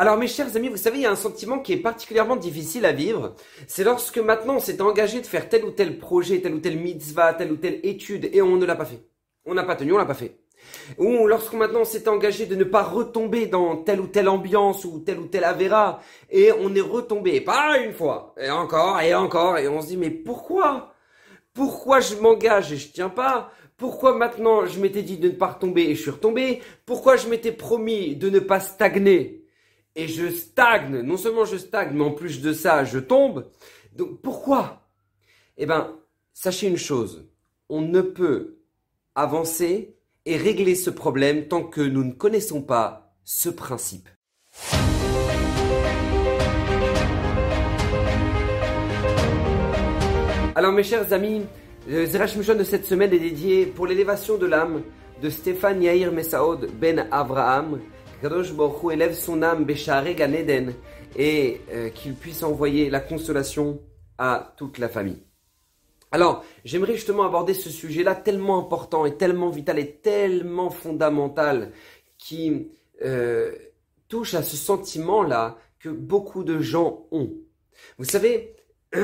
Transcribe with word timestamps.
Alors 0.00 0.16
mes 0.16 0.28
chers 0.28 0.54
amis, 0.54 0.68
vous 0.68 0.76
savez, 0.76 0.98
il 0.98 1.02
y 1.02 1.06
a 1.06 1.10
un 1.10 1.16
sentiment 1.16 1.58
qui 1.58 1.72
est 1.72 1.78
particulièrement 1.78 2.36
difficile 2.36 2.86
à 2.86 2.92
vivre. 2.92 3.34
C'est 3.66 3.82
lorsque 3.82 4.18
maintenant 4.18 4.54
on 4.54 4.60
s'est 4.60 4.80
engagé 4.80 5.20
de 5.20 5.26
faire 5.26 5.48
tel 5.48 5.64
ou 5.64 5.72
tel 5.72 5.98
projet, 5.98 6.40
tel 6.40 6.54
ou 6.54 6.60
tel 6.60 6.78
mitzvah, 6.78 7.34
telle 7.34 7.50
ou 7.50 7.56
telle 7.56 7.80
étude, 7.82 8.30
et 8.32 8.40
on 8.40 8.54
ne 8.54 8.64
l'a 8.64 8.76
pas 8.76 8.84
fait. 8.84 9.02
On 9.44 9.54
n'a 9.54 9.64
pas 9.64 9.74
tenu, 9.74 9.92
on 9.92 9.98
l'a 9.98 10.04
pas 10.04 10.14
fait. 10.14 10.38
Ou 10.98 11.26
lorsque 11.26 11.54
maintenant 11.54 11.80
on 11.80 11.84
s'est 11.84 12.08
engagé 12.08 12.46
de 12.46 12.54
ne 12.54 12.62
pas 12.62 12.84
retomber 12.84 13.46
dans 13.46 13.76
telle 13.78 14.00
ou 14.00 14.06
telle 14.06 14.28
ambiance 14.28 14.84
ou 14.84 15.00
telle 15.00 15.18
ou 15.18 15.26
telle 15.26 15.42
avéra, 15.42 16.00
et 16.30 16.52
on 16.52 16.72
est 16.76 16.80
retombé, 16.80 17.40
pas 17.40 17.78
une 17.78 17.92
fois, 17.92 18.36
et 18.40 18.50
encore, 18.50 19.00
et 19.00 19.16
encore, 19.16 19.58
et 19.58 19.66
on 19.66 19.82
se 19.82 19.88
dit 19.88 19.96
mais 19.96 20.10
pourquoi? 20.10 20.94
Pourquoi 21.54 21.98
je 21.98 22.14
m'engage 22.14 22.72
et 22.72 22.76
je 22.76 22.92
tiens 22.92 23.08
pas? 23.08 23.50
Pourquoi 23.76 24.14
maintenant 24.14 24.64
je 24.64 24.78
m'étais 24.78 25.02
dit 25.02 25.18
de 25.18 25.28
ne 25.28 25.34
pas 25.34 25.48
retomber 25.48 25.82
et 25.82 25.96
je 25.96 26.02
suis 26.02 26.10
retombé? 26.12 26.62
Pourquoi 26.86 27.16
je 27.16 27.28
m'étais 27.28 27.52
promis 27.52 28.14
de 28.14 28.30
ne 28.30 28.38
pas 28.38 28.60
stagner? 28.60 29.37
Et 29.98 30.06
je 30.06 30.30
stagne 30.30 31.00
Non 31.00 31.16
seulement 31.16 31.44
je 31.44 31.56
stagne, 31.56 31.90
mais 31.92 32.04
en 32.04 32.12
plus 32.12 32.40
de 32.40 32.52
ça, 32.52 32.84
je 32.84 33.00
tombe. 33.00 33.50
Donc 33.96 34.22
pourquoi? 34.22 34.88
Eh 35.56 35.66
bien, 35.66 35.92
sachez 36.32 36.68
une 36.68 36.76
chose, 36.76 37.28
on 37.68 37.80
ne 37.80 38.00
peut 38.00 38.58
avancer 39.16 39.96
et 40.24 40.36
régler 40.36 40.76
ce 40.76 40.90
problème 40.90 41.48
tant 41.48 41.64
que 41.64 41.80
nous 41.80 42.04
ne 42.04 42.12
connaissons 42.12 42.62
pas 42.62 43.12
ce 43.24 43.48
principe. 43.48 44.08
Alors 50.54 50.72
mes 50.72 50.84
chers 50.84 51.12
amis, 51.12 51.42
le 51.88 52.06
Zerach 52.06 52.36
de 52.36 52.64
cette 52.64 52.84
semaine 52.84 53.12
est 53.12 53.18
dédié 53.18 53.66
pour 53.66 53.88
l'élévation 53.88 54.38
de 54.38 54.46
l'âme 54.46 54.82
de 55.20 55.28
Stéphane 55.28 55.82
Yair 55.82 56.12
Mesaod 56.12 56.70
ben 56.78 57.08
Avraham. 57.10 57.80
Kadosh 58.20 58.52
Baruch 58.52 58.92
élève 58.92 59.14
son 59.14 59.42
âme 59.42 59.66
et 61.16 61.60
euh, 61.70 61.88
qu'il 61.90 62.14
puisse 62.14 62.42
envoyer 62.42 62.90
la 62.90 63.00
consolation 63.00 63.80
à 64.18 64.54
toute 64.56 64.78
la 64.78 64.88
famille. 64.88 65.22
Alors, 66.10 66.44
j'aimerais 66.64 66.94
justement 66.94 67.24
aborder 67.24 67.54
ce 67.54 67.70
sujet-là 67.70 68.14
tellement 68.14 68.58
important 68.58 69.04
et 69.06 69.16
tellement 69.16 69.50
vital 69.50 69.78
et 69.78 69.96
tellement 69.96 70.70
fondamental 70.70 71.72
qui 72.16 72.68
euh, 73.04 73.54
touche 74.08 74.34
à 74.34 74.42
ce 74.42 74.56
sentiment-là 74.56 75.58
que 75.78 75.88
beaucoup 75.88 76.44
de 76.44 76.60
gens 76.60 77.06
ont. 77.10 77.32
Vous 77.98 78.04
savez, 78.04 78.56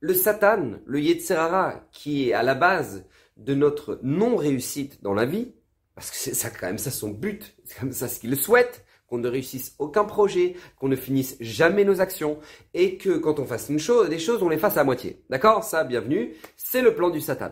Le 0.00 0.14
Satan, 0.14 0.78
le 0.86 1.00
Yetzerara, 1.00 1.84
qui 1.90 2.28
est 2.28 2.32
à 2.32 2.44
la 2.44 2.54
base 2.54 3.04
de 3.36 3.54
notre 3.54 3.98
non-réussite 4.04 5.02
dans 5.02 5.12
la 5.12 5.24
vie, 5.24 5.52
parce 5.98 6.12
que 6.12 6.16
c'est 6.16 6.34
ça 6.34 6.48
quand 6.48 6.68
même 6.68 6.78
ça 6.78 6.92
son 6.92 7.08
but, 7.08 7.56
c'est 7.64 7.76
comme 7.76 7.90
ça 7.90 8.06
ce 8.06 8.20
qu'il 8.20 8.36
souhaite, 8.36 8.84
qu'on 9.08 9.18
ne 9.18 9.26
réussisse 9.26 9.74
aucun 9.80 10.04
projet, 10.04 10.54
qu'on 10.78 10.86
ne 10.86 10.94
finisse 10.94 11.36
jamais 11.40 11.84
nos 11.84 12.00
actions, 12.00 12.38
et 12.72 12.98
que 12.98 13.18
quand 13.18 13.40
on 13.40 13.46
fasse 13.46 13.68
une 13.68 13.80
chose, 13.80 14.08
des 14.08 14.20
choses, 14.20 14.40
on 14.44 14.48
les 14.48 14.58
fasse 14.58 14.76
à 14.76 14.84
moitié. 14.84 15.24
D'accord? 15.28 15.64
Ça, 15.64 15.82
bienvenue, 15.82 16.36
c'est 16.56 16.82
le 16.82 16.94
plan 16.94 17.10
du 17.10 17.20
Satan. 17.20 17.50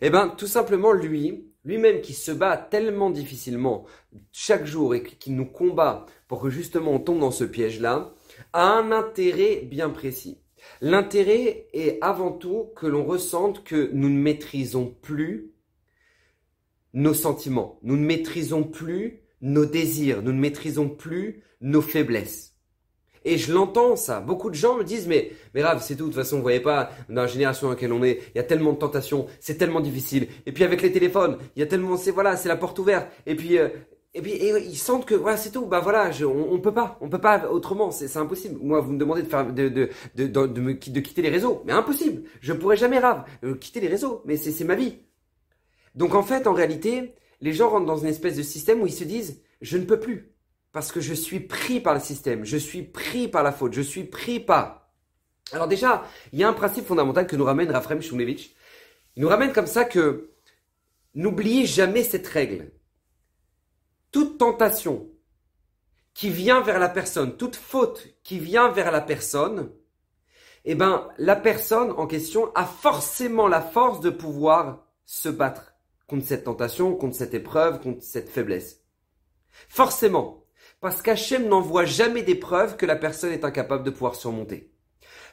Eh 0.00 0.10
ben, 0.10 0.28
tout 0.28 0.46
simplement, 0.46 0.92
lui, 0.92 1.50
lui-même 1.64 2.00
qui 2.00 2.14
se 2.14 2.30
bat 2.30 2.56
tellement 2.56 3.10
difficilement 3.10 3.84
chaque 4.30 4.64
jour 4.64 4.94
et 4.94 5.02
qui 5.02 5.32
nous 5.32 5.46
combat 5.46 6.06
pour 6.28 6.40
que 6.40 6.50
justement 6.50 6.92
on 6.92 7.00
tombe 7.00 7.18
dans 7.18 7.32
ce 7.32 7.42
piège-là, 7.42 8.14
a 8.52 8.62
un 8.62 8.92
intérêt 8.92 9.62
bien 9.64 9.90
précis. 9.90 10.38
L'intérêt 10.80 11.66
est 11.72 11.98
avant 12.00 12.30
tout 12.30 12.70
que 12.76 12.86
l'on 12.86 13.04
ressente 13.04 13.64
que 13.64 13.90
nous 13.92 14.08
ne 14.08 14.20
maîtrisons 14.20 14.94
plus 15.02 15.52
nos 16.94 17.14
sentiments, 17.14 17.78
nous 17.82 17.96
ne 17.96 18.04
maîtrisons 18.04 18.64
plus 18.64 19.20
nos 19.40 19.66
désirs, 19.66 20.22
nous 20.22 20.32
ne 20.32 20.40
maîtrisons 20.40 20.88
plus 20.88 21.42
nos 21.60 21.82
faiblesses. 21.82 22.54
Et 23.24 23.36
je 23.36 23.52
l'entends 23.52 23.96
ça. 23.96 24.20
Beaucoup 24.20 24.48
de 24.48 24.54
gens 24.54 24.76
me 24.76 24.84
disent 24.84 25.06
mais 25.06 25.32
mais 25.54 25.60
grave, 25.60 25.82
c'est 25.82 25.96
tout. 25.96 26.04
De 26.04 26.08
toute 26.08 26.22
façon, 26.22 26.36
vous 26.36 26.42
voyez 26.42 26.60
pas 26.60 26.90
dans 27.08 27.22
la 27.22 27.26
génération 27.26 27.66
dans 27.66 27.74
laquelle 27.74 27.92
on 27.92 28.02
est, 28.02 28.20
il 28.34 28.38
y 28.38 28.40
a 28.40 28.44
tellement 28.44 28.72
de 28.72 28.78
tentations, 28.78 29.26
c'est 29.40 29.56
tellement 29.56 29.80
difficile. 29.80 30.28
Et 30.46 30.52
puis 30.52 30.64
avec 30.64 30.82
les 30.82 30.92
téléphones, 30.92 31.36
il 31.56 31.60
y 31.60 31.62
a 31.62 31.66
tellement 31.66 31.96
c'est 31.96 32.10
voilà, 32.10 32.36
c'est 32.36 32.48
la 32.48 32.56
porte 32.56 32.78
ouverte. 32.78 33.08
Et 33.26 33.34
puis 33.34 33.58
euh, 33.58 33.68
et 34.14 34.22
puis 34.22 34.32
ils 34.32 34.78
sentent 34.78 35.04
que 35.04 35.14
voilà 35.14 35.36
c'est 35.36 35.50
tout 35.50 35.66
bah 35.66 35.80
voilà 35.80 36.10
on, 36.22 36.54
on, 36.54 36.58
peut 36.60 36.72
pas 36.72 36.96
on 37.02 37.10
peut 37.10 37.20
pas 37.20 37.50
autrement 37.50 37.90
c'est 37.90 38.16
impossible 38.16 38.58
moi 38.62 38.80
vous 38.80 38.92
me 38.92 38.98
demandez 38.98 39.22
de 39.22 39.28
faire 39.28 39.52
de 39.52 39.68
de 39.68 39.90
de, 40.16 40.26
de, 40.26 40.46
de, 40.46 41.00
quitter 41.00 41.20
les 41.20 41.28
réseaux 41.28 41.62
mais 41.66 41.72
impossible 41.72 42.22
je 42.40 42.54
pourrais 42.54 42.78
jamais 42.78 42.98
rave 42.98 43.24
euh, 43.44 43.54
quitter 43.54 43.80
les 43.80 43.88
réseaux 43.88 44.22
mais 44.24 44.38
c'est 44.38 44.64
ma 44.64 44.76
vie 44.76 44.98
donc 45.98 46.14
en 46.14 46.22
fait 46.22 46.46
en 46.46 46.54
réalité 46.54 47.14
les 47.40 47.52
gens 47.52 47.68
rentrent 47.68 47.86
dans 47.86 47.98
une 47.98 48.08
espèce 48.08 48.36
de 48.36 48.42
système 48.42 48.80
où 48.80 48.86
ils 48.86 48.92
se 48.92 49.04
disent 49.04 49.42
je 49.60 49.76
ne 49.76 49.84
peux 49.84 50.00
plus 50.00 50.32
parce 50.72 50.92
que 50.92 51.00
je 51.00 51.14
suis 51.14 51.40
pris 51.40 51.80
par 51.80 51.92
le 51.94 52.00
système 52.00 52.44
je 52.44 52.56
suis 52.56 52.82
pris 52.82 53.28
par 53.28 53.42
la 53.42 53.52
faute 53.52 53.74
je 53.74 53.82
suis 53.82 54.04
pris 54.04 54.40
par 54.40 54.88
alors 55.52 55.68
déjà 55.68 56.04
il 56.32 56.38
y 56.38 56.44
a 56.44 56.48
un 56.48 56.54
principe 56.54 56.86
fondamental 56.86 57.26
que 57.26 57.36
nous 57.36 57.44
ramène 57.44 57.70
Rafrem 57.70 58.00
Shumlevich 58.00 58.54
il 59.18 59.22
nous 59.22 59.28
ramène 59.28 59.52
comme 59.52 59.66
ça 59.66 59.84
que 59.84 60.30
n'oubliez 61.16 61.66
jamais 61.66 62.04
cette 62.04 62.28
règle. 62.28 62.70
Toute 64.12 64.38
tentation 64.38 65.10
qui 66.14 66.30
vient 66.30 66.60
vers 66.60 66.78
la 66.78 66.88
personne, 66.88 67.36
toute 67.36 67.56
faute 67.56 68.06
qui 68.22 68.38
vient 68.38 68.68
vers 68.68 68.92
la 68.92 69.00
personne, 69.00 69.72
eh 70.64 70.76
ben, 70.76 71.08
la 71.18 71.34
personne 71.34 71.90
en 71.96 72.06
question 72.06 72.52
a 72.54 72.64
forcément 72.64 73.48
la 73.48 73.60
force 73.60 74.00
de 74.00 74.10
pouvoir 74.10 74.86
se 75.04 75.28
battre 75.28 75.74
contre 76.08 76.26
cette 76.26 76.44
tentation, 76.44 76.96
contre 76.96 77.14
cette 77.14 77.34
épreuve, 77.34 77.80
contre 77.80 78.02
cette 78.02 78.28
faiblesse. 78.28 78.82
Forcément. 79.68 80.44
Parce 80.80 81.02
qu'Hachem 81.02 81.48
n'envoie 81.48 81.84
jamais 81.84 82.22
d'épreuve 82.22 82.76
que 82.76 82.86
la 82.86 82.96
personne 82.96 83.32
est 83.32 83.44
incapable 83.44 83.84
de 83.84 83.90
pouvoir 83.90 84.16
surmonter. 84.16 84.72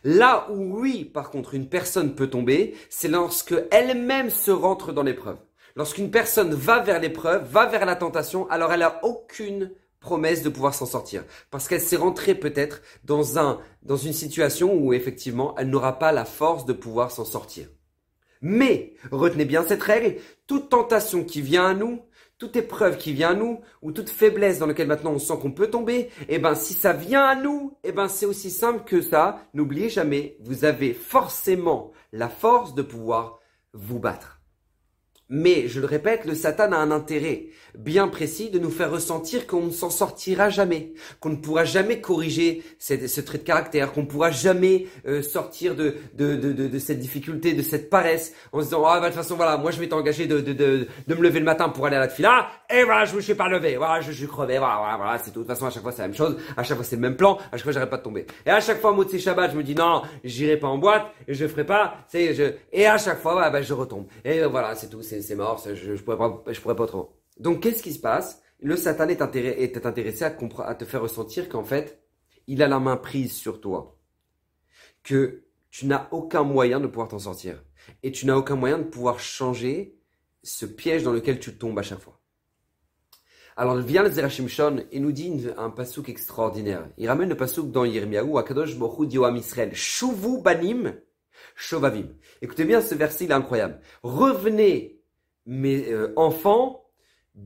Là 0.04 0.48
où 0.52 0.80
oui, 0.80 1.06
par 1.06 1.32
contre, 1.32 1.56
une 1.56 1.70
personne 1.70 2.14
peut 2.14 2.30
tomber, 2.30 2.76
c'est 2.90 3.08
lorsque 3.08 3.56
elle-même 3.72 4.30
se 4.30 4.52
rentre 4.52 4.94
dans 4.94 5.04
l'épreuve. 5.04 5.38
Lorsqu'une 5.76 6.12
personne 6.12 6.54
va 6.54 6.80
vers 6.80 7.00
l'épreuve, 7.00 7.50
va 7.50 7.66
vers 7.66 7.86
la 7.86 7.96
tentation, 7.96 8.50
alors 8.50 8.72
elle 8.72 8.80
n'a 8.80 9.00
aucune 9.04 9.72
promesse 10.00 10.44
de 10.44 10.50
pouvoir 10.50 10.74
s'en 10.74 10.86
sortir. 10.86 11.24
Parce 11.52 11.68
qu'elle 11.68 11.82
s'est 11.82 11.96
rentrée 11.96 12.36
peut-être 12.36 12.82
dans, 13.04 13.40
un, 13.40 13.60
dans 13.82 13.98
une 13.98 14.14
situation 14.14 14.74
où 14.74 14.94
effectivement 14.94 15.56
elle 15.58 15.70
n'aura 15.70 16.00
pas 16.00 16.12
la 16.12 16.26
force 16.26 16.66
de 16.66 16.74
pouvoir 16.74 17.12
s'en 17.12 17.26
sortir. 17.26 17.68
Mais, 18.42 18.94
retenez 19.12 19.46
bien 19.46 19.64
cette 19.64 19.84
règle, 19.84 20.20
toute 20.48 20.70
tentation 20.70 21.24
qui 21.24 21.42
vient 21.42 21.68
à 21.68 21.74
nous, 21.74 22.02
toute 22.38 22.56
épreuve 22.56 22.98
qui 22.98 23.14
vient 23.14 23.30
à 23.30 23.36
nous, 23.36 23.62
ou 23.82 23.92
toute 23.92 24.10
faiblesse 24.10 24.60
dans 24.60 24.68
laquelle 24.68 24.88
maintenant 24.88 25.14
on 25.14 25.20
sent 25.20 25.36
qu'on 25.42 25.52
peut 25.52 25.70
tomber, 25.70 26.10
eh 26.28 26.40
ben, 26.40 26.56
si 26.56 26.74
ça 26.74 26.94
vient 26.94 27.24
à 27.24 27.36
nous, 27.36 27.78
eh 27.84 27.92
ben, 27.92 28.08
c'est 28.08 28.26
aussi 28.26 28.52
simple 28.52 28.84
que 28.84 29.02
ça. 29.02 29.40
N'oubliez 29.54 29.90
jamais, 29.90 30.38
vous 30.42 30.66
avez 30.66 30.94
forcément 30.94 31.92
la 32.12 32.30
force 32.30 32.76
de 32.76 32.82
pouvoir 32.82 33.40
vous 33.74 34.00
battre. 34.00 34.42
Mais, 35.30 35.68
je 35.68 35.80
le 35.80 35.88
répète, 35.88 36.26
le 36.26 36.36
Satan 36.36 36.72
a 36.72 36.78
un 36.78 36.92
intérêt 36.92 37.48
bien 37.78 38.08
précis 38.08 38.50
de 38.50 38.60
nous 38.60 38.70
faire 38.70 38.92
ressentir 38.92 39.48
qu'on 39.48 39.64
ne 39.64 39.72
s'en 39.72 39.90
sortira 39.90 40.50
jamais, 40.50 40.94
qu'on 41.20 41.30
ne 41.30 41.36
pourra 41.36 41.66
jamais 41.66 42.00
corriger 42.00 42.64
ce 42.80 43.22
trait 43.22 43.40
de 43.40 43.44
caractère, 43.44 43.92
qu'on 43.92 44.02
ne 44.02 44.08
pourra 44.08 44.32
jamais 44.32 44.86
euh, 45.08 45.22
sortir 45.22 45.76
de, 45.76 45.96
de, 46.14 46.36
de, 46.36 46.54
de, 46.54 46.80
cette 46.80 47.00
difficulté, 47.00 47.54
de 47.54 47.62
cette 47.62 47.90
paresse, 47.90 48.34
en 48.52 48.60
se 48.60 48.66
disant, 48.66 48.86
ah, 48.86 49.00
bah, 49.00 49.10
de 49.10 49.14
toute 49.14 49.24
façon, 49.24 49.36
voilà, 49.36 49.58
moi 49.58 49.72
je 49.72 49.80
m'étais 49.80 49.94
engagé 49.94 50.28
de, 50.28 50.88
me 51.08 51.16
lever 51.16 51.40
le 51.40 51.46
matin 51.46 51.70
pour 51.70 51.86
aller 51.86 51.96
à 51.96 52.02
la 52.02 52.10
fila, 52.10 52.48
et 52.70 52.84
voilà, 52.84 53.06
je 53.06 53.16
me 53.16 53.22
suis 53.22 53.36
pas 53.36 53.50
levé, 53.50 53.78
voilà, 53.78 54.02
je, 54.02 54.12
suis 54.12 54.28
crevé, 54.28 54.58
voilà, 54.58 54.78
voilà, 54.78 54.98
voilà 54.98 55.18
c'est. 55.18 55.32
De 55.32 55.36
toute 55.36 55.48
façon, 55.48 55.66
à 55.66 55.70
chaque 55.70 55.84
fois 55.84 55.92
c'est 55.92 56.02
la 56.04 56.08
même 56.08 56.18
chose, 56.18 56.38
à 56.56 56.64
chaque 56.64 56.78
fois 56.78 56.86
c'est 56.86 56.96
le 56.96 57.02
même 57.02 57.18
plan, 57.18 57.38
à 57.52 57.58
chaque 57.58 57.64
fois 57.64 57.72
j'arrête 57.72 57.90
pas 57.90 57.98
de 57.98 58.04
tomber. 58.04 58.26
Et 58.46 58.50
à 58.50 58.60
chaque 58.62 58.80
fois, 58.80 58.92
moi, 58.92 59.06
de 59.06 59.18
Shabbat, 59.18 59.52
je 59.52 59.58
me 59.58 59.64
dis, 59.64 59.76
non, 59.76 60.04
j'irai 60.24 60.58
pas 60.58 60.68
en 60.68 60.78
boîte, 60.78 61.08
je 61.28 61.48
ferai 61.48 61.66
pas, 61.66 61.96
c'est, 62.08 62.34
je, 62.34 62.44
et 62.72 62.86
à 62.86 62.98
chaque 62.98 63.22
fois, 63.22 63.50
bah, 63.50 63.62
je 63.62 63.74
retombe. 63.74 64.06
Et 64.24 64.44
voilà, 64.44 64.76
c'est 64.76 64.90
tout, 64.90 65.02
mort, 65.36 65.64
je, 65.66 65.96
je 65.96 66.04
pourrais 66.04 66.18
pas, 66.18 66.44
je 66.52 66.60
pourrais 66.60 66.76
pas 66.76 66.84
autrement. 66.84 67.14
Donc, 67.40 67.62
qu'est-ce 67.62 67.84
qui 67.84 67.94
se 67.94 68.00
passe? 68.00 68.42
Le 68.60 68.78
Satan 68.78 69.08
est, 69.10 69.22
intéressé 69.22 70.24
à, 70.24 70.76
te 70.76 70.86
faire 70.86 71.02
ressentir 71.02 71.50
qu'en 71.50 71.64
fait, 71.64 72.02
il 72.48 72.64
a 72.64 72.68
la 72.68 72.80
main 72.80 72.98
prise 72.98 73.34
sur 73.34 73.60
toi, 73.60 74.00
que 75.04 75.44
tu 75.70 75.88
n'as 75.88 76.08
aucun 76.12 76.44
moyen 76.44 76.80
de 76.80 76.88
pouvoir 76.88 77.10
t'en 77.10 77.20
sortir, 77.20 77.64
et 78.02 78.12
tu 78.12 78.26
n'as 78.26 78.36
aucun 78.36 78.56
moyen 78.56 78.78
de 78.78 78.84
pouvoir 78.84 79.20
changer 79.20 80.00
ce 80.42 80.66
piège 80.66 81.04
dans 81.04 81.12
lequel 81.12 81.40
tu 81.40 81.58
tombes 81.58 81.78
à 81.78 81.84
chaque 81.84 82.00
fois. 82.00 82.22
Alors 83.58 83.78
vient 83.78 84.04
le 84.04 84.10
Zerachim 84.10 84.48
Shon 84.48 84.86
et 84.92 85.00
nous 85.00 85.14
dit 85.14 85.48
un 85.58 85.70
pasouk 85.70 86.10
extraordinaire. 86.10 86.90
Il 86.98 87.08
ramène 87.08 87.30
le 87.30 87.38
pasouk 87.38 87.72
dans 87.72 87.86
Yirmiyahu, 87.86 88.38
Akadosh 88.38 88.76
Dioam 89.08 89.38
Israël, 89.38 89.74
Shuvu 89.74 90.42
Banim, 90.42 90.94
Shovavim. 91.56 92.10
Écoutez 92.42 92.66
bien, 92.66 92.82
ce 92.82 92.96
verset 92.96 93.26
il 93.26 93.32
est 93.32 93.34
incroyable. 93.34 93.80
Revenez 94.04 94.95
mais 95.46 95.92
euh, 95.92 96.14
enfants, 96.16 96.86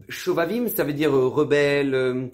Shovavim, 0.07 0.67
ça 0.67 0.83
veut 0.83 0.93
dire 0.93 1.15
euh, 1.15 1.27
rebelle. 1.27 1.93
Euh, 1.93 2.27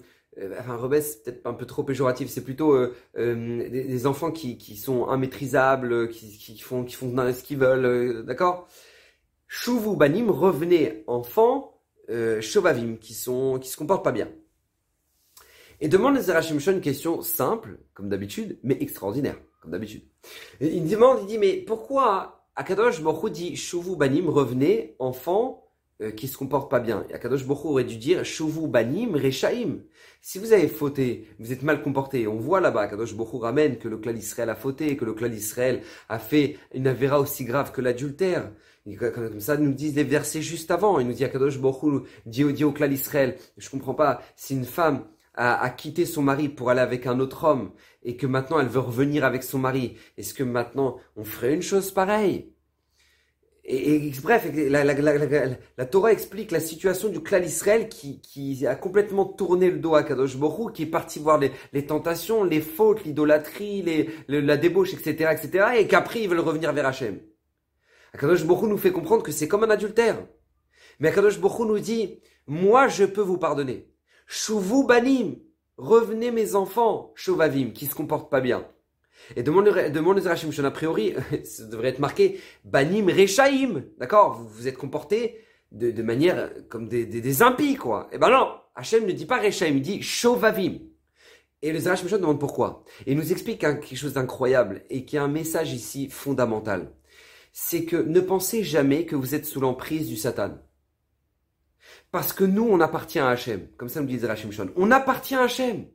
enfin, 0.58 0.76
rebelle, 0.76 1.02
c'est 1.02 1.24
peut-être 1.24 1.46
un 1.46 1.54
peu 1.54 1.66
trop 1.66 1.82
péjoratif. 1.82 2.28
C'est 2.28 2.44
plutôt 2.44 2.76
des, 3.16 4.06
enfants 4.06 4.30
qui, 4.30 4.58
qui 4.58 4.76
sont 4.76 5.12
immaîtrisables, 5.12 6.08
qui, 6.10 6.36
qui 6.38 6.58
font 6.58 6.84
qui 6.84 6.94
font 6.94 7.14
ce 7.32 7.42
qu'ils 7.42 7.58
veulent, 7.58 8.24
d'accord? 8.24 8.68
Shuvu 9.48 9.96
banim, 9.96 10.30
revenez 10.30 11.04
enfants, 11.06 11.80
Shovavim, 12.40 12.96
qui 12.96 13.14
sont 13.14 13.58
qui 13.58 13.70
se 13.70 13.78
comportent 13.78 14.04
pas 14.04 14.12
bien. 14.12 14.28
Et 15.80 15.88
demande 15.88 16.16
à 16.16 16.42
Shon 16.42 16.58
une 16.72 16.80
question 16.80 17.22
simple, 17.22 17.78
comme 17.94 18.08
d'habitude, 18.08 18.58
mais 18.62 18.76
extraordinaire, 18.80 19.38
comme 19.60 19.70
d'habitude. 19.70 20.02
Il 20.60 20.88
demande, 20.88 21.20
il 21.22 21.26
dit, 21.26 21.38
mais 21.38 21.56
pourquoi 21.56 22.35
Akadosh 22.56 23.02
Baruch 23.02 23.32
dit, 23.32 23.54
Shuvu 23.54 23.96
Banim, 23.96 24.30
revenez, 24.30 24.96
enfants, 24.98 25.62
euh, 26.00 26.10
qui 26.10 26.26
se 26.26 26.38
comportent 26.38 26.70
pas 26.70 26.80
bien. 26.80 27.04
Akadosh 27.12 27.46
Baruch 27.46 27.66
aurait 27.66 27.84
dû 27.84 27.96
dire, 27.96 28.24
Shuvu 28.24 28.66
Banim, 28.66 29.14
Rechaim. 29.14 29.80
Si 30.22 30.38
vous 30.38 30.54
avez 30.54 30.68
fauté, 30.68 31.26
vous 31.38 31.52
êtes 31.52 31.62
mal 31.62 31.82
comporté, 31.82 32.26
on 32.26 32.36
voit 32.36 32.62
là-bas, 32.62 32.82
Akadosh 32.82 33.14
Baruch 33.14 33.42
ramène 33.42 33.76
que 33.76 33.88
le 33.88 33.98
clan 33.98 34.14
d'Israël 34.14 34.48
a 34.48 34.54
fauté, 34.54 34.96
que 34.96 35.04
le 35.04 35.12
clan 35.12 35.28
d'Israël 35.28 35.82
a 36.08 36.18
fait 36.18 36.56
une 36.72 36.86
avéra 36.86 37.20
aussi 37.20 37.44
grave 37.44 37.72
que 37.72 37.82
l'adultère. 37.82 38.50
Comme 38.98 39.40
ça, 39.40 39.58
nous 39.58 39.72
disent 39.72 39.96
les 39.96 40.04
versets 40.04 40.42
juste 40.42 40.70
avant. 40.70 40.98
Il 40.98 41.08
nous 41.08 41.12
dit, 41.12 41.24
Akadosh 41.24 41.58
Baruch 41.58 42.04
dit, 42.24 42.44
dit 42.54 42.64
au 42.64 42.72
clan 42.72 42.88
d'Israël, 42.88 43.36
je 43.58 43.68
comprends 43.68 43.94
pas, 43.94 44.22
si 44.34 44.54
une 44.54 44.64
femme 44.64 45.04
a, 45.36 45.70
quitté 45.70 46.06
son 46.06 46.22
mari 46.22 46.48
pour 46.48 46.70
aller 46.70 46.80
avec 46.80 47.06
un 47.06 47.20
autre 47.20 47.44
homme 47.44 47.72
et 48.02 48.16
que 48.16 48.26
maintenant 48.26 48.58
elle 48.58 48.68
veut 48.68 48.80
revenir 48.80 49.24
avec 49.24 49.42
son 49.42 49.58
mari, 49.58 49.96
est-ce 50.16 50.34
que 50.34 50.42
maintenant 50.42 50.96
on 51.16 51.24
ferait 51.24 51.54
une 51.54 51.62
chose 51.62 51.90
pareille? 51.90 52.52
Et, 53.68 54.12
bref, 54.22 54.48
la, 54.54 55.86
Torah 55.86 56.12
explique 56.12 56.52
la 56.52 56.60
situation 56.60 57.08
du 57.08 57.20
clan 57.20 57.42
Israël 57.42 57.88
qui, 57.88 58.20
qui 58.20 58.64
a 58.64 58.76
complètement 58.76 59.24
tourné 59.24 59.72
le 59.72 59.78
dos 59.78 59.96
à 59.96 60.04
Kadosh 60.04 60.36
Borou, 60.36 60.70
qui 60.70 60.84
est 60.84 60.86
parti 60.86 61.18
voir 61.18 61.40
les, 61.72 61.86
tentations, 61.86 62.44
les 62.44 62.60
fautes, 62.60 63.04
l'idolâtrie, 63.04 63.82
les, 63.82 64.08
la 64.28 64.56
débauche, 64.56 64.94
etc., 64.94 65.32
etc., 65.32 65.66
et 65.78 65.88
qu'après 65.88 66.22
ils 66.22 66.28
veulent 66.28 66.38
revenir 66.38 66.72
vers 66.72 66.86
Hachem. 66.86 67.18
Akadosh 68.14 68.44
Borou 68.44 68.68
nous 68.68 68.78
fait 68.78 68.92
comprendre 68.92 69.24
que 69.24 69.32
c'est 69.32 69.48
comme 69.48 69.64
un 69.64 69.70
adultère. 69.70 70.24
Mais 71.00 71.08
Akadosh 71.08 71.40
Borou 71.40 71.64
nous 71.64 71.80
dit, 71.80 72.20
moi 72.46 72.86
je 72.86 73.04
peux 73.04 73.20
vous 73.20 73.36
pardonner. 73.36 73.90
Chouvou 74.26 74.84
banim, 74.84 75.36
revenez 75.76 76.30
mes 76.30 76.54
enfants, 76.54 77.12
Shovavim, 77.14 77.70
qui 77.70 77.86
se 77.86 77.94
comportent 77.94 78.30
pas 78.30 78.40
bien. 78.40 78.66
Et 79.34 79.42
demande 79.42 79.66
demande 79.92 80.18
Rachim 80.18 80.50
a 80.64 80.70
priori, 80.70 81.14
ça 81.44 81.64
devrait 81.64 81.88
être 81.88 81.98
marqué 81.98 82.40
banim 82.64 83.06
rechaim, 83.08 83.84
d'accord? 83.98 84.34
Vous, 84.34 84.48
vous 84.48 84.68
êtes 84.68 84.76
comportés 84.76 85.40
de, 85.72 85.90
de 85.90 86.02
manière 86.02 86.50
comme 86.68 86.88
des, 86.88 87.42
impies, 87.42 87.76
quoi. 87.76 88.08
Et 88.12 88.16
eh 88.16 88.18
ben 88.18 88.30
non, 88.30 88.48
Hachem 88.74 89.06
ne 89.06 89.12
dit 89.12 89.26
pas 89.26 89.40
rechaim, 89.40 89.74
il 89.74 89.82
dit 89.82 90.02
Shovavim. 90.02 90.78
Et 91.62 91.72
le 91.72 91.78
Zerach 91.78 92.04
demande 92.04 92.38
pourquoi. 92.38 92.84
Et 93.06 93.12
il 93.12 93.16
nous 93.16 93.32
explique 93.32 93.60
quelque 93.60 93.96
chose 93.96 94.12
d'incroyable 94.12 94.84
et 94.90 95.04
qui 95.04 95.16
a 95.16 95.22
un 95.22 95.28
message 95.28 95.72
ici 95.72 96.08
fondamental. 96.10 96.92
C'est 97.52 97.84
que 97.84 97.96
ne 97.96 98.20
pensez 98.20 98.62
jamais 98.62 99.06
que 99.06 99.16
vous 99.16 99.34
êtes 99.34 99.46
sous 99.46 99.60
l'emprise 99.60 100.06
du 100.06 100.16
Satan. 100.16 100.58
Parce 102.10 102.32
que 102.32 102.44
nous, 102.44 102.66
on 102.68 102.80
appartient 102.80 103.18
à 103.18 103.28
Hachem. 103.28 103.68
Comme 103.76 103.88
ça 103.88 104.00
nous 104.00 104.06
dit 104.06 104.24
Rachim 104.24 104.50
Shon. 104.50 104.70
On 104.76 104.90
appartient 104.90 105.34
à 105.34 105.42
Hachem. 105.42 105.86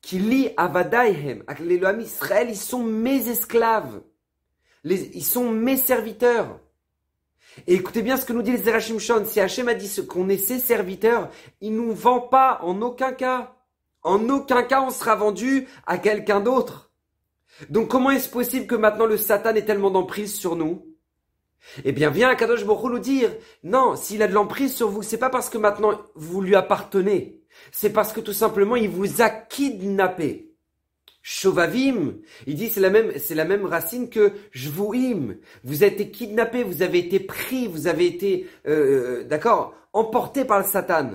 Qui 0.00 0.18
lit 0.18 0.50
Avadaihem. 0.56 1.44
Les 1.60 1.78
lois 1.78 1.92
Israël, 1.92 2.48
ils 2.48 2.56
sont 2.56 2.82
mes 2.82 3.28
esclaves. 3.28 4.00
ils 4.84 5.24
sont 5.24 5.50
mes 5.50 5.76
serviteurs. 5.76 6.60
Et 7.66 7.74
écoutez 7.74 8.02
bien 8.02 8.16
ce 8.16 8.24
que 8.24 8.32
nous 8.32 8.42
dit 8.42 8.56
Zerachim 8.56 8.98
Shon. 8.98 9.24
Si 9.26 9.40
Hachem 9.40 9.68
a 9.68 9.74
dit 9.74 10.06
qu'on 10.06 10.28
est 10.28 10.38
ses 10.38 10.58
serviteurs, 10.58 11.30
il 11.60 11.74
nous 11.74 11.92
vend 11.92 12.20
pas 12.20 12.60
en 12.62 12.80
aucun 12.82 13.12
cas. 13.12 13.56
En 14.02 14.28
aucun 14.28 14.62
cas 14.62 14.82
on 14.82 14.90
sera 14.90 15.14
vendu 15.14 15.68
à 15.86 15.98
quelqu'un 15.98 16.40
d'autre. 16.40 16.92
Donc 17.68 17.88
comment 17.88 18.10
est-ce 18.10 18.28
possible 18.28 18.66
que 18.66 18.74
maintenant 18.74 19.06
le 19.06 19.18
Satan 19.18 19.54
ait 19.54 19.64
tellement 19.64 19.90
d'emprise 19.90 20.34
sur 20.34 20.56
nous? 20.56 20.86
Eh 21.84 21.92
bien, 21.92 22.10
viens 22.10 22.34
Kadosh 22.34 22.64
Baruch 22.64 23.00
dire, 23.00 23.30
non, 23.64 23.96
s'il 23.96 24.22
a 24.22 24.28
de 24.28 24.32
l'emprise 24.34 24.74
sur 24.74 24.88
vous, 24.88 25.02
c'est 25.02 25.18
pas 25.18 25.30
parce 25.30 25.50
que 25.50 25.58
maintenant 25.58 26.00
vous 26.14 26.40
lui 26.40 26.54
appartenez. 26.54 27.40
C'est 27.72 27.92
parce 27.92 28.12
que 28.12 28.20
tout 28.20 28.32
simplement 28.32 28.76
il 28.76 28.88
vous 28.88 29.22
a 29.22 29.30
kidnappé. 29.30 30.50
Shovavim, 31.22 32.14
il 32.46 32.54
dit 32.54 32.70
c'est 32.70 32.80
la 32.80 32.88
même 32.88 33.12
c'est 33.18 33.34
la 33.34 33.44
même 33.44 33.66
racine 33.66 34.08
que 34.08 34.32
jvuim. 34.52 35.36
Vous 35.64 35.82
avez 35.82 35.92
été 35.92 36.10
kidnappé, 36.10 36.62
vous 36.62 36.80
avez 36.80 36.98
été 36.98 37.20
pris, 37.20 37.68
vous 37.68 37.86
avez 37.86 38.06
été 38.06 38.48
euh, 38.66 39.24
d'accord 39.24 39.74
emporté 39.92 40.44
par 40.44 40.60
le 40.60 40.64
Satan. 40.64 41.10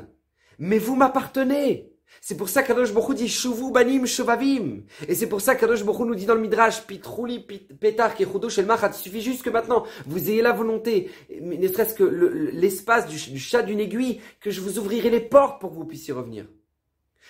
Mais 0.59 0.77
vous 0.77 0.95
m'appartenez. 0.95 1.94
C'est 2.21 2.37
pour 2.37 2.49
ça 2.49 2.63
qu'Adosh 2.63 2.93
Baruch 2.93 3.15
dit 3.15 3.29
Shuvu 3.29 3.71
banim 3.71 4.05
shovavim. 4.05 4.83
Et 5.07 5.15
c'est 5.15 5.27
pour 5.27 5.41
ça 5.41 5.55
qu'Adosh 5.55 5.83
Baruch 5.83 6.07
nous 6.07 6.15
dit 6.15 6.25
dans 6.25 6.35
le 6.35 6.41
Midrash 6.41 6.81
Pitrouli 6.85 7.39
petar 7.39 8.15
kechudo 8.15 8.49
shel 8.49 8.65
machat. 8.65 8.89
Il 8.89 9.01
suffit 9.01 9.21
juste 9.21 9.43
que 9.43 9.49
maintenant 9.49 9.85
vous 10.05 10.29
ayez 10.29 10.41
la 10.41 10.51
volonté, 10.51 11.11
ne 11.41 11.67
serait-ce 11.67 11.93
que 11.93 12.03
l'espace 12.03 13.07
du, 13.07 13.39
chat 13.39 13.61
d'une 13.61 13.79
aiguille, 13.79 14.21
que 14.39 14.49
je 14.49 14.61
vous 14.61 14.79
ouvrirai 14.79 15.09
les 15.09 15.21
portes 15.21 15.59
pour 15.59 15.71
que 15.71 15.75
vous 15.75 15.85
puissiez 15.85 16.13
revenir. 16.13 16.45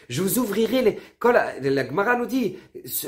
Je 0.10 0.22
vous 0.22 0.40
ouvrirai 0.40 0.82
les. 0.82 1.00
Quand 1.20 1.31
la, 1.31 1.60
la 1.60 1.88
Gemara 1.88 2.16
nous 2.16 2.26
dit 2.26 2.58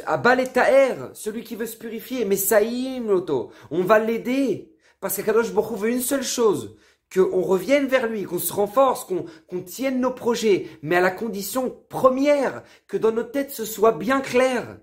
Abaletaer, 0.06 0.96
celui 1.14 1.44
qui 1.44 1.56
veut 1.56 1.66
se 1.66 1.78
purifier, 1.78 2.26
mais 2.26 2.38
Saïm 2.38 3.08
l'auto, 3.08 3.52
on 3.72 3.84
va 3.84 4.00
l'aider. 4.00 4.72
Parce 5.00 5.16
qu'Akadosh 5.16 5.54
Baruch 5.54 5.80
veut 5.80 5.92
une 5.92 6.02
seule 6.02 6.24
chose, 6.24 6.76
qu'on 7.14 7.42
revienne 7.42 7.88
vers 7.88 8.08
lui, 8.08 8.24
qu'on 8.24 8.40
se 8.40 8.54
renforce, 8.54 9.06
qu'on 9.06 9.62
tienne 9.62 10.00
nos 10.00 10.12
projets, 10.12 10.68
mais 10.82 10.98
à 10.98 11.02
la 11.02 11.12
condition 11.12 11.76
première 11.90 12.64
que 12.88 12.98
dans 12.98 13.12
nos 13.12 13.24
têtes 13.24 13.52
ce 13.52 13.66
soit 13.66 13.94
bien 13.94 14.22
clair. 14.22 14.80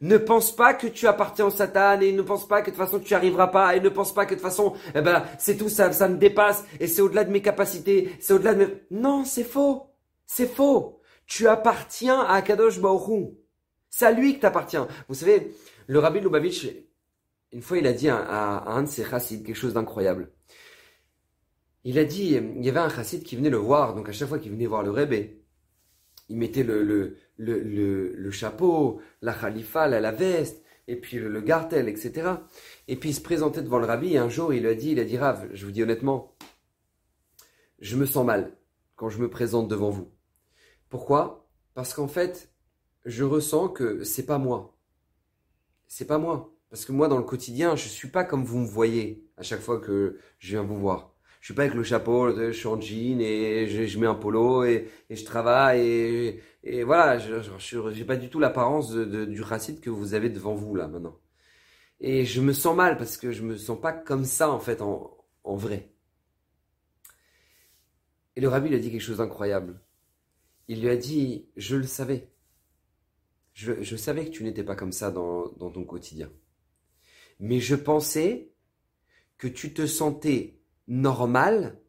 Ne 0.00 0.18
pense 0.18 0.54
pas 0.54 0.74
que 0.74 0.86
tu 0.86 1.06
appartiens 1.06 1.46
au 1.46 1.50
Satan 1.50 2.00
et 2.00 2.12
ne 2.12 2.20
pense 2.22 2.46
pas 2.46 2.60
que 2.60 2.70
de 2.70 2.76
toute 2.76 2.84
façon 2.84 3.00
tu 3.00 3.12
n'y 3.12 3.16
arriveras 3.16 3.46
pas 3.46 3.76
et 3.76 3.80
ne 3.80 3.88
pense 3.88 4.12
pas 4.12 4.26
que 4.26 4.34
de 4.34 4.40
toute 4.40 4.48
façon 4.48 4.74
eh 4.94 5.00
ben 5.00 5.24
c'est 5.38 5.56
tout 5.56 5.70
ça 5.70 5.90
ça 5.92 6.08
me 6.08 6.18
dépasse 6.18 6.64
et 6.80 6.86
c'est 6.86 7.00
au-delà 7.00 7.24
de 7.24 7.30
mes 7.30 7.40
capacités, 7.40 8.10
c'est 8.20 8.34
au-delà 8.34 8.54
de 8.54 8.58
mes 8.58 8.68
Non, 8.90 9.24
c'est 9.24 9.44
faux. 9.44 9.90
C'est 10.26 10.52
faux. 10.52 11.00
Tu 11.26 11.48
appartiens 11.48 12.20
à 12.20 12.42
Kadosh 12.42 12.80
Baruch 12.80 13.30
C'est 13.88 14.06
à 14.06 14.12
lui 14.12 14.34
que 14.34 14.40
tu 14.40 14.46
appartiens. 14.46 14.86
Vous 15.08 15.14
savez, 15.14 15.54
le 15.86 15.98
Rabbi 15.98 16.20
Lubavitch 16.20 16.66
une 17.52 17.62
fois 17.62 17.78
il 17.78 17.86
a 17.86 17.92
dit 17.92 18.08
à, 18.08 18.64
un 18.66 18.82
de 18.82 18.88
ses 18.88 19.04
chassides 19.04 19.44
quelque 19.44 19.56
chose 19.56 19.74
d'incroyable 19.74 20.30
il 21.88 22.00
a 22.00 22.04
dit, 22.04 22.34
il 22.34 22.64
y 22.64 22.68
avait 22.68 22.80
un 22.80 22.88
chassid 22.88 23.22
qui 23.22 23.36
venait 23.36 23.48
le 23.48 23.58
voir, 23.58 23.94
donc 23.94 24.08
à 24.08 24.12
chaque 24.12 24.28
fois 24.28 24.40
qu'il 24.40 24.50
venait 24.50 24.66
voir 24.66 24.82
le 24.82 24.90
Rebbe, 24.90 25.30
il 26.28 26.36
mettait 26.36 26.64
le, 26.64 26.82
le, 26.82 27.16
le, 27.36 28.12
le, 28.12 28.30
chapeau, 28.32 29.00
la 29.22 29.32
khalifa, 29.32 29.86
la, 29.86 30.10
veste, 30.10 30.64
et 30.88 30.96
puis 30.96 31.18
le, 31.20 31.40
gartel, 31.40 31.88
etc. 31.88 32.32
Et 32.88 32.96
puis 32.96 33.10
il 33.10 33.14
se 33.14 33.20
présentait 33.20 33.62
devant 33.62 33.78
le 33.78 33.86
rabbi, 33.86 34.14
et 34.14 34.18
un 34.18 34.28
jour 34.28 34.52
il 34.52 34.62
lui 34.62 34.68
a 34.68 34.74
dit, 34.74 34.90
il 34.90 34.98
a 34.98 35.04
dit, 35.04 35.16
Rav, 35.16 35.48
je 35.52 35.64
vous 35.64 35.70
dis 35.70 35.84
honnêtement, 35.84 36.36
je 37.78 37.94
me 37.94 38.04
sens 38.04 38.26
mal 38.26 38.56
quand 38.96 39.08
je 39.08 39.20
me 39.20 39.30
présente 39.30 39.68
devant 39.68 39.90
vous. 39.90 40.10
Pourquoi? 40.88 41.48
Parce 41.74 41.94
qu'en 41.94 42.08
fait, 42.08 42.52
je 43.04 43.22
ressens 43.22 43.68
que 43.68 44.02
c'est 44.02 44.26
pas 44.26 44.38
moi. 44.38 44.76
C'est 45.86 46.06
pas 46.06 46.18
moi. 46.18 46.52
Parce 46.68 46.84
que 46.84 46.90
moi, 46.90 47.06
dans 47.06 47.18
le 47.18 47.22
quotidien, 47.22 47.76
je 47.76 47.86
suis 47.86 48.08
pas 48.08 48.24
comme 48.24 48.44
vous 48.44 48.58
me 48.58 48.66
voyez 48.66 49.24
à 49.36 49.44
chaque 49.44 49.60
fois 49.60 49.78
que 49.78 50.18
je 50.40 50.48
viens 50.48 50.64
vous 50.64 50.80
voir 50.80 51.15
je 51.46 51.52
suis 51.52 51.54
pas 51.54 51.62
avec 51.62 51.74
le 51.76 51.84
chapeau, 51.84 52.36
je 52.36 52.50
suis 52.50 52.66
en 52.66 52.80
jean 52.80 53.20
et 53.20 53.68
je, 53.68 53.98
mets 54.00 54.08
un 54.08 54.16
polo 54.16 54.64
et, 54.64 54.88
je 55.08 55.24
travaille 55.24 56.40
et, 56.64 56.82
voilà, 56.82 57.18
je 57.18 57.96
n'ai 57.96 58.04
pas 58.04 58.16
du 58.16 58.28
tout 58.28 58.40
l'apparence 58.40 58.90
du 58.92 59.42
racide 59.42 59.78
que 59.78 59.88
vous 59.88 60.14
avez 60.14 60.28
devant 60.28 60.54
vous 60.54 60.74
là 60.74 60.88
maintenant. 60.88 61.20
Et 62.00 62.24
je 62.24 62.40
me 62.40 62.52
sens 62.52 62.74
mal 62.74 62.98
parce 62.98 63.16
que 63.16 63.30
je 63.30 63.44
me 63.44 63.56
sens 63.56 63.80
pas 63.80 63.92
comme 63.92 64.24
ça 64.24 64.50
en 64.50 64.58
fait 64.58 64.82
en, 64.82 65.24
vrai. 65.44 65.92
Et 68.34 68.40
le 68.40 68.48
rabbi 68.48 68.68
lui 68.68 68.76
a 68.76 68.80
dit 68.80 68.90
quelque 68.90 69.00
chose 69.00 69.18
d'incroyable. 69.18 69.80
Il 70.66 70.80
lui 70.80 70.88
a 70.88 70.96
dit, 70.96 71.48
je 71.56 71.76
le 71.76 71.86
savais. 71.86 72.28
Je, 73.52 73.94
savais 73.94 74.24
que 74.24 74.30
tu 74.30 74.42
n'étais 74.42 74.64
pas 74.64 74.74
comme 74.74 74.90
ça 74.90 75.12
dans 75.12 75.48
ton 75.48 75.84
quotidien. 75.84 76.28
Mais 77.38 77.60
je 77.60 77.76
pensais 77.76 78.50
que 79.38 79.46
tu 79.46 79.72
te 79.72 79.86
sentais 79.86 80.56
normal 80.88 81.80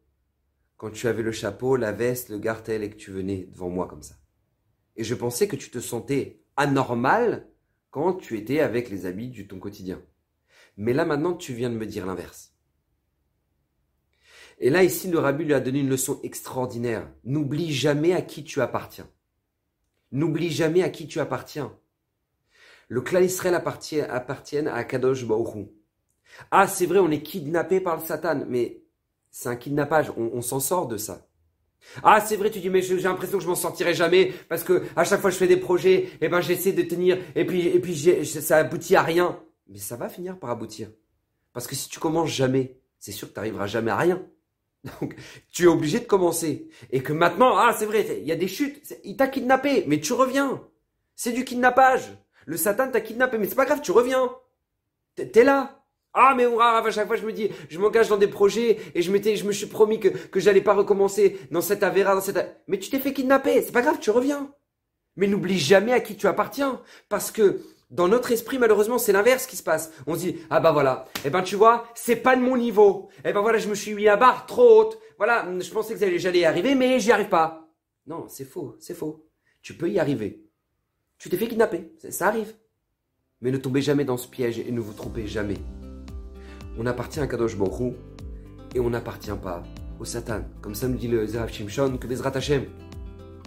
quand 0.76 0.90
tu 0.90 1.08
avais 1.08 1.22
le 1.22 1.32
chapeau, 1.32 1.76
la 1.76 1.92
veste, 1.92 2.28
le 2.28 2.38
gartel 2.38 2.82
et 2.82 2.90
que 2.90 2.96
tu 2.96 3.10
venais 3.10 3.48
devant 3.52 3.68
moi 3.68 3.88
comme 3.88 4.02
ça. 4.02 4.14
Et 4.96 5.04
je 5.04 5.14
pensais 5.14 5.48
que 5.48 5.56
tu 5.56 5.70
te 5.70 5.80
sentais 5.80 6.40
anormal 6.56 7.48
quand 7.90 8.14
tu 8.14 8.36
étais 8.36 8.60
avec 8.60 8.90
les 8.90 9.06
habits 9.06 9.28
du 9.28 9.48
ton 9.48 9.58
quotidien. 9.58 10.02
Mais 10.76 10.92
là 10.92 11.04
maintenant, 11.04 11.34
tu 11.34 11.52
viens 11.52 11.70
de 11.70 11.76
me 11.76 11.86
dire 11.86 12.06
l'inverse. 12.06 12.54
Et 14.60 14.70
là, 14.70 14.82
ici, 14.82 15.08
le 15.08 15.18
rabbi 15.18 15.44
lui 15.44 15.54
a 15.54 15.60
donné 15.60 15.80
une 15.80 15.88
leçon 15.88 16.20
extraordinaire. 16.22 17.08
N'oublie 17.24 17.72
jamais 17.72 18.12
à 18.12 18.22
qui 18.22 18.42
tu 18.42 18.60
appartiens. 18.60 19.08
N'oublie 20.10 20.50
jamais 20.50 20.82
à 20.82 20.90
qui 20.90 21.06
tu 21.06 21.20
appartiens. 21.20 21.76
Le 22.88 23.00
clan 23.00 23.20
Israël 23.20 23.54
appartient, 23.54 24.00
à 24.00 24.84
Kadosh 24.84 25.26
Baruch 25.26 25.68
Ah, 26.50 26.66
c'est 26.66 26.86
vrai, 26.86 26.98
on 26.98 27.10
est 27.10 27.22
kidnappé 27.22 27.80
par 27.80 27.96
le 27.96 28.02
Satan, 28.02 28.44
mais 28.48 28.82
c'est 29.30 29.48
un 29.48 29.56
kidnappage. 29.56 30.12
On, 30.16 30.42
s'en 30.42 30.60
sort 30.60 30.86
de 30.86 30.96
ça. 30.96 31.26
Ah, 32.02 32.20
c'est 32.20 32.36
vrai, 32.36 32.50
tu 32.50 32.60
dis, 32.60 32.70
mais 32.70 32.82
j'ai 32.82 32.96
l'impression 32.96 33.38
que 33.38 33.44
je 33.44 33.48
m'en 33.48 33.54
sortirai 33.54 33.94
jamais 33.94 34.32
parce 34.48 34.64
que 34.64 34.82
à 34.96 35.04
chaque 35.04 35.20
fois 35.20 35.30
je 35.30 35.36
fais 35.36 35.46
des 35.46 35.56
projets, 35.56 35.94
et 35.94 36.10
eh 36.22 36.28
ben 36.28 36.40
j'essaie 36.40 36.72
de 36.72 36.82
tenir 36.82 37.18
et 37.34 37.46
puis 37.46 37.66
et 37.66 37.78
puis 37.80 37.96
ça 38.24 38.58
aboutit 38.58 38.96
à 38.96 39.02
rien. 39.02 39.40
Mais 39.68 39.78
ça 39.78 39.96
va 39.96 40.08
finir 40.08 40.38
par 40.38 40.50
aboutir. 40.50 40.90
Parce 41.52 41.66
que 41.66 41.74
si 41.74 41.88
tu 41.88 41.98
commences 41.98 42.30
jamais, 42.30 42.78
c'est 42.98 43.12
sûr 43.12 43.28
que 43.28 43.34
tu 43.34 43.38
n'arriveras 43.38 43.66
jamais 43.66 43.90
à 43.90 43.96
rien. 43.96 44.22
Donc, 45.00 45.16
tu 45.50 45.64
es 45.64 45.66
obligé 45.66 46.00
de 46.00 46.04
commencer. 46.04 46.68
Et 46.90 47.02
que 47.02 47.12
maintenant, 47.12 47.56
ah, 47.56 47.74
c'est 47.76 47.86
vrai, 47.86 48.06
il 48.20 48.26
y 48.26 48.32
a 48.32 48.36
des 48.36 48.48
chutes, 48.48 48.94
il 49.04 49.16
t'a 49.16 49.28
kidnappé, 49.28 49.84
mais 49.86 50.00
tu 50.00 50.12
reviens. 50.12 50.62
C'est 51.14 51.32
du 51.32 51.44
kidnappage. 51.44 52.16
Le 52.46 52.56
Satan 52.56 52.90
t'a 52.90 53.00
kidnappé, 53.00 53.38
mais 53.38 53.46
c'est 53.46 53.54
pas 53.54 53.66
grave, 53.66 53.80
tu 53.82 53.90
reviens. 53.90 54.30
T'es 55.14 55.44
là. 55.44 55.77
Ah, 56.20 56.34
mais 56.36 56.46
à 56.46 56.90
chaque 56.90 57.06
fois, 57.06 57.14
je 57.14 57.24
me 57.24 57.32
dis, 57.32 57.48
je 57.68 57.78
m'engage 57.78 58.08
dans 58.08 58.16
des 58.16 58.26
projets 58.26 58.78
et 58.92 59.02
je 59.02 59.12
m'étais, 59.12 59.40
me 59.44 59.52
suis 59.52 59.66
promis 59.66 60.00
que, 60.00 60.08
que 60.08 60.40
j'allais 60.40 60.60
pas 60.60 60.74
recommencer 60.74 61.38
dans 61.52 61.60
cette 61.60 61.84
avéra, 61.84 62.16
dans 62.16 62.20
cette, 62.20 62.60
mais 62.66 62.80
tu 62.80 62.90
t'es 62.90 62.98
fait 62.98 63.12
kidnapper, 63.12 63.62
c'est 63.62 63.70
pas 63.70 63.82
grave, 63.82 64.00
tu 64.00 64.10
reviens. 64.10 64.52
Mais 65.14 65.28
n'oublie 65.28 65.60
jamais 65.60 65.92
à 65.92 66.00
qui 66.00 66.16
tu 66.16 66.26
appartiens. 66.26 66.82
Parce 67.08 67.30
que, 67.30 67.60
dans 67.90 68.08
notre 68.08 68.32
esprit, 68.32 68.58
malheureusement, 68.58 68.98
c'est 68.98 69.12
l'inverse 69.12 69.46
qui 69.46 69.54
se 69.54 69.62
passe. 69.62 69.92
On 70.08 70.16
se 70.16 70.18
dit, 70.18 70.38
ah 70.50 70.58
bah 70.58 70.72
voilà, 70.72 71.04
eh 71.24 71.30
ben 71.30 71.42
tu 71.42 71.54
vois, 71.54 71.86
c'est 71.94 72.16
pas 72.16 72.34
de 72.34 72.42
mon 72.42 72.56
niveau. 72.56 73.10
Eh 73.24 73.32
ben 73.32 73.40
voilà, 73.40 73.58
je 73.58 73.68
me 73.68 73.76
suis 73.76 73.94
mis 73.94 74.08
à 74.08 74.16
barre 74.16 74.46
trop 74.46 74.80
haute. 74.80 74.98
Voilà, 75.18 75.46
je 75.60 75.70
pensais 75.70 75.94
que 75.94 76.18
j'allais 76.18 76.40
y 76.40 76.44
arriver, 76.44 76.74
mais 76.74 76.98
j'y 76.98 77.12
arrive 77.12 77.28
pas. 77.28 77.68
Non, 78.08 78.26
c'est 78.26 78.44
faux, 78.44 78.74
c'est 78.80 78.94
faux. 78.94 79.24
Tu 79.62 79.74
peux 79.74 79.88
y 79.88 80.00
arriver. 80.00 80.42
Tu 81.16 81.28
t'es 81.30 81.36
fait 81.36 81.46
kidnapper, 81.46 81.92
ça 82.10 82.26
arrive. 82.26 82.54
Mais 83.40 83.52
ne 83.52 83.56
tombez 83.56 83.82
jamais 83.82 84.04
dans 84.04 84.16
ce 84.16 84.26
piège 84.26 84.58
et 84.58 84.72
ne 84.72 84.80
vous 84.80 84.94
trompez 84.94 85.28
jamais. 85.28 85.58
On 86.80 86.86
appartient 86.86 87.18
à 87.18 87.26
Kadosh 87.26 87.56
Baruch 87.56 87.94
et 88.72 88.78
on 88.78 88.90
n'appartient 88.90 89.32
pas 89.42 89.64
au 89.98 90.04
Satan. 90.04 90.42
Comme 90.60 90.76
ça 90.76 90.86
nous 90.86 90.96
dit 90.96 91.08
le 91.08 91.26
Zerav 91.26 91.52
Shimshon, 91.52 91.96
que 91.98 92.06
Bezrat 92.06 92.36
Hashem, 92.36 92.66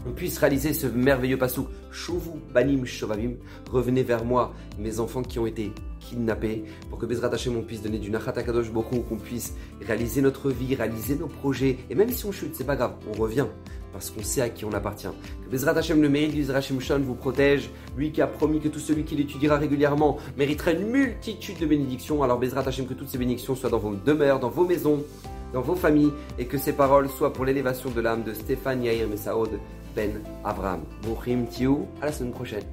on 0.06 0.12
puisse 0.12 0.38
réaliser 0.38 0.74
ce 0.74 0.88
merveilleux 0.88 1.38
passouk. 1.38 1.68
Shuvu 1.92 2.32
banim 2.54 2.86
shovavim. 2.86 3.36
Revenez 3.70 4.04
vers 4.04 4.26
moi, 4.26 4.54
mes 4.78 5.00
enfants 5.00 5.22
qui 5.22 5.40
ont 5.40 5.46
été 5.46 5.72
kidnappés, 6.02 6.66
pour 6.90 7.00
que 7.00 7.06
Bezrat 7.06 7.30
Hashem, 7.30 7.56
on 7.56 7.62
puisse 7.62 7.82
donner 7.82 8.00
du 8.00 8.12
nachat 8.12 8.34
kadosh 8.34 8.72
beaucoup, 8.72 9.00
qu'on 9.00 9.18
puisse 9.18 9.56
réaliser 9.86 10.22
notre 10.22 10.50
vie, 10.50 10.76
réaliser 10.76 11.16
nos 11.16 11.28
projets. 11.28 11.78
Et 11.90 11.96
même 11.96 12.10
si 12.10 12.26
on 12.26 12.32
chute, 12.32 12.56
c'est 12.56 12.66
pas 12.66 12.76
grave, 12.76 12.96
on 13.08 13.20
revient. 13.20 13.48
Parce 13.94 14.10
qu'on 14.10 14.24
sait 14.24 14.42
à 14.42 14.50
qui 14.50 14.64
on 14.64 14.72
appartient. 14.72 15.10
Que 15.46 15.50
Bezrat 15.50 15.78
Hashem, 15.78 16.02
le 16.02 16.10
mérite 16.10 16.34
du 16.34 16.46
Shon, 16.82 17.00
vous 17.00 17.16
protège. 17.16 17.70
Lui 17.98 18.12
qui 18.12 18.22
a 18.22 18.28
promis 18.28 18.62
que 18.62 18.70
tout 18.70 18.80
celui 18.80 19.04
qui 19.04 19.16
l'étudiera 19.16 19.58
régulièrement 19.58 20.18
méritera 20.38 20.72
une 20.72 20.88
multitude 20.88 21.60
de 21.60 21.66
bénédictions. 21.66 22.24
Alors 22.24 22.40
Bezrat 22.40 22.64
Hashem, 22.68 22.88
que 22.88 22.94
toutes 22.94 23.10
ces 23.10 23.18
bénédictions 23.18 23.56
soient 23.56 23.70
dans 23.70 23.80
vos 23.80 23.94
demeures, 23.94 24.40
dans 24.40 24.50
vos 24.50 24.66
maisons, 24.66 25.04
dans 25.54 25.62
vos 25.62 25.76
familles, 25.76 26.12
et 26.40 26.46
que 26.46 26.58
ces 26.58 26.74
paroles 26.74 27.10
soient 27.10 27.34
pour 27.34 27.44
l'élévation 27.44 27.90
de 27.90 28.00
l'âme 28.00 28.24
de 28.24 28.34
Stéphane 28.34 28.84
Yair 28.84 29.10
Messaoud 29.10 29.50
ben 29.96 30.22
Abraham. 30.44 30.82
Bouchim 31.04 31.46
Tiou, 31.50 31.88
à 32.02 32.06
la 32.06 32.12
semaine 32.12 32.32
prochaine. 32.32 32.64